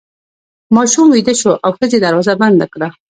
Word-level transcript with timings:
ماشوم 0.75 1.07
ویده 1.11 1.33
شو 1.41 1.51
او 1.65 1.69
ښځې 1.77 1.97
دروازه 2.05 2.33
بنده 2.41 2.65
کړه. 2.73 2.87